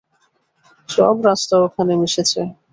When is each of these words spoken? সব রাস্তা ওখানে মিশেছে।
সব 0.89 1.15
রাস্তা 1.27 1.55
ওখানে 1.65 1.93
মিশেছে। 2.01 2.41